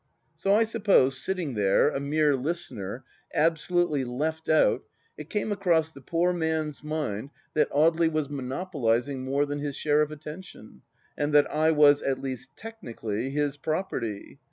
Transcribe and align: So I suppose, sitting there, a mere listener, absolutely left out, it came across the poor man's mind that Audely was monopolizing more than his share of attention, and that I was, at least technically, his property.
So 0.33 0.55
I 0.55 0.63
suppose, 0.63 1.15
sitting 1.15 1.53
there, 1.53 1.89
a 1.91 1.99
mere 1.99 2.35
listener, 2.35 3.03
absolutely 3.35 4.03
left 4.03 4.49
out, 4.49 4.81
it 5.15 5.29
came 5.29 5.51
across 5.51 5.91
the 5.91 6.01
poor 6.01 6.33
man's 6.33 6.83
mind 6.83 7.29
that 7.53 7.69
Audely 7.69 8.11
was 8.11 8.27
monopolizing 8.27 9.23
more 9.23 9.45
than 9.45 9.59
his 9.59 9.75
share 9.75 10.01
of 10.01 10.09
attention, 10.09 10.81
and 11.15 11.31
that 11.35 11.51
I 11.53 11.69
was, 11.69 12.01
at 12.01 12.19
least 12.19 12.49
technically, 12.57 13.29
his 13.29 13.57
property. 13.57 14.39